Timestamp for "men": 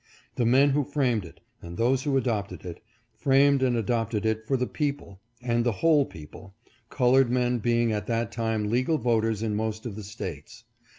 0.47-0.71, 7.29-7.59